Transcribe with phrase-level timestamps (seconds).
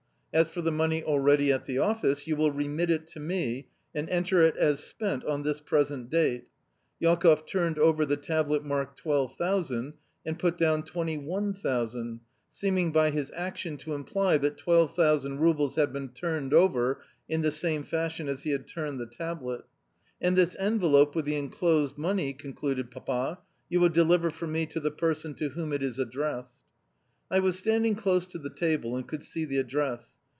[0.33, 4.07] As for the money already at the office, you will remit it to me, and
[4.07, 6.47] enter it as spent on this present date."
[7.01, 9.93] Jakoff turned over the tablet marked "12,000,"
[10.25, 16.07] and put down "21,000" seeming, by his action, to imply that 12,000 roubles had been
[16.07, 19.65] turned over in the same fashion as he had turned the tablet.
[20.21, 24.79] "And this envelope with the enclosed money," concluded Papa, "you will deliver for me to
[24.79, 26.59] the person to whom it is addressed."
[27.29, 30.17] I was standing close to the table, and could see the address.